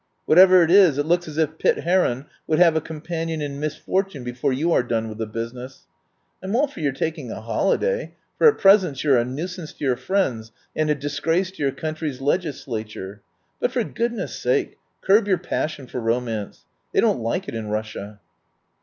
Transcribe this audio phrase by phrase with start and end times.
[0.25, 4.23] Whatever it is it looks as if Pitt Heron would have a companion in misfortune
[4.23, 5.85] before you are done with the business.
[6.41, 9.85] I'm all for your taking a holiday, for at present you are a nuisance to
[9.85, 13.19] your friends and a disgrace to your country's legis lature.
[13.59, 16.65] But for goodness' sake curb your pas sion for romance.
[16.93, 18.21] They don't like it in Russia."